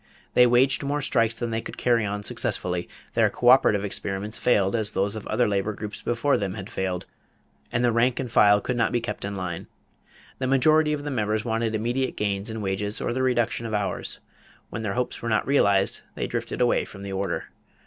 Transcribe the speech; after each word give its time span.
They 0.33 0.47
waged 0.47 0.81
more 0.83 0.99
strikes 1.03 1.37
than 1.37 1.51
they 1.51 1.61
could 1.61 1.77
carry 1.77 2.07
on 2.07 2.23
successfully; 2.23 2.89
their 3.13 3.29
coöperative 3.29 3.83
experiments 3.83 4.39
failed 4.39 4.75
as 4.75 4.93
those 4.93 5.15
of 5.15 5.27
other 5.27 5.47
labor 5.47 5.73
groups 5.73 6.01
before 6.01 6.37
them 6.39 6.55
had 6.55 6.71
failed; 6.71 7.05
and 7.71 7.85
the 7.85 7.91
rank 7.91 8.19
and 8.19 8.31
file 8.31 8.61
could 8.61 8.75
not 8.75 8.91
be 8.91 8.99
kept 8.99 9.23
in 9.23 9.35
line. 9.35 9.67
The 10.39 10.47
majority 10.47 10.91
of 10.93 11.03
the 11.03 11.11
members 11.11 11.45
wanted 11.45 11.75
immediate 11.75 12.15
gains 12.15 12.49
in 12.49 12.61
wages 12.61 12.99
or 12.99 13.13
the 13.13 13.21
reduction 13.21 13.67
of 13.67 13.75
hours; 13.75 14.17
when 14.71 14.81
their 14.81 14.93
hopes 14.95 15.21
were 15.21 15.29
not 15.29 15.45
realized 15.45 16.01
they 16.15 16.25
drifted 16.25 16.61
away 16.61 16.83
from 16.83 17.03
the 17.03 17.11
order. 17.13 17.49